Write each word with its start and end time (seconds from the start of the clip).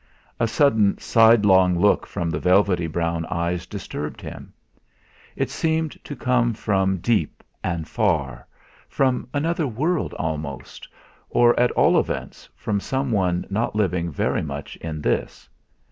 A 0.39 0.47
sudden 0.47 0.97
sidelong 0.97 1.77
look 1.77 2.07
from 2.07 2.31
the 2.31 2.39
velvety 2.39 2.87
brown 2.87 3.23
eyes 3.27 3.67
disturbed 3.67 4.19
him. 4.19 4.51
It 5.35 5.51
seemed 5.51 6.03
to 6.03 6.15
come 6.15 6.55
from 6.55 6.97
deep 6.97 7.43
and 7.63 7.87
far, 7.87 8.47
from 8.89 9.27
another 9.31 9.67
world 9.67 10.15
almost, 10.15 10.87
or 11.29 11.53
at 11.59 11.69
all 11.73 11.99
events 11.99 12.49
from 12.55 12.79
some 12.79 13.11
one 13.11 13.45
not 13.51 13.75
living 13.75 14.09
very 14.09 14.41
much 14.41 14.75
in 14.77 15.01
this. 15.03 15.47